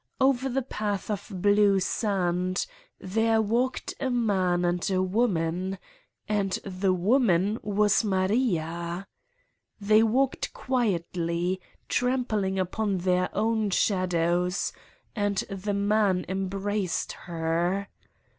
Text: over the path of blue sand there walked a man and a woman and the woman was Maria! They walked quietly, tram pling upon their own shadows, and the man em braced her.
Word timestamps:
over 0.19 0.49
the 0.49 0.63
path 0.63 1.11
of 1.11 1.29
blue 1.31 1.79
sand 1.79 2.65
there 2.99 3.39
walked 3.39 3.93
a 3.99 4.09
man 4.09 4.65
and 4.65 4.89
a 4.89 4.99
woman 4.99 5.77
and 6.27 6.53
the 6.65 6.91
woman 6.91 7.59
was 7.61 8.03
Maria! 8.03 9.05
They 9.79 10.01
walked 10.01 10.53
quietly, 10.53 11.61
tram 11.87 12.25
pling 12.25 12.57
upon 12.57 12.97
their 12.97 13.29
own 13.37 13.69
shadows, 13.69 14.73
and 15.15 15.37
the 15.51 15.75
man 15.75 16.25
em 16.27 16.47
braced 16.47 17.11
her. 17.11 17.87